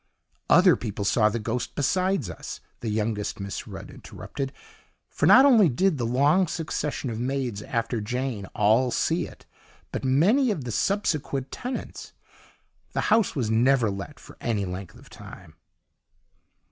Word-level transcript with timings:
"Other 0.49 0.75
people 0.75 1.05
saw 1.05 1.29
the 1.29 1.37
ghost 1.37 1.75
besides 1.75 2.27
us," 2.27 2.59
the 2.79 2.89
youngest 2.89 3.39
Miss 3.39 3.67
Rudd 3.67 3.91
interrupted, 3.91 4.51
"for 5.11 5.27
not 5.27 5.45
only 5.45 5.69
did 5.69 5.99
the 5.99 6.07
long 6.07 6.47
succession 6.47 7.11
of 7.11 7.19
maids 7.19 7.61
after 7.61 8.01
Jane 8.01 8.47
ALL 8.55 8.89
see 8.89 9.27
it, 9.27 9.45
but 9.91 10.03
many 10.03 10.49
of 10.49 10.63
the 10.63 10.71
subsequent 10.71 11.51
tenants; 11.51 12.13
the 12.93 13.13
house 13.13 13.35
was 13.35 13.51
never 13.51 13.91
let 13.91 14.19
for 14.19 14.37
any 14.41 14.65
length 14.65 14.95
of 14.95 15.07
time." 15.07 15.53